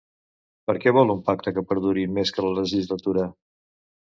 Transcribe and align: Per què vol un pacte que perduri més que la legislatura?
Per 0.69 0.75
què 0.85 0.93
vol 0.97 1.13
un 1.15 1.21
pacte 1.27 1.53
que 1.57 1.65
perduri 1.73 2.07
més 2.17 2.33
que 2.39 2.47
la 2.47 2.55
legislatura? 2.63 3.29